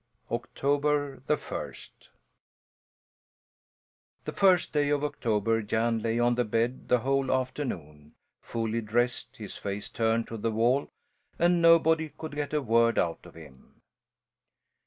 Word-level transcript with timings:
OCTOBER 0.31 1.21
THE 1.27 1.37
FIRST 1.37 2.09
The 4.25 4.31
first 4.31 4.73
day 4.73 4.89
of 4.89 5.03
October 5.03 5.61
Jan 5.61 5.99
lay 6.01 6.17
on 6.17 6.33
the 6.33 6.43
bed 6.43 6.87
the 6.87 7.01
whole 7.01 7.31
afternoon, 7.31 8.15
fully 8.41 8.81
dressed, 8.81 9.37
his 9.37 9.57
face 9.59 9.89
turned 9.89 10.25
to 10.29 10.37
the 10.37 10.49
wall, 10.51 10.89
and 11.37 11.61
nobody 11.61 12.09
could 12.09 12.33
get 12.33 12.51
a 12.51 12.63
word 12.63 12.97
out 12.97 13.23
of 13.27 13.35
him. 13.35 13.81